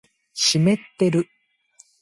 [0.33, 1.29] 湿ってる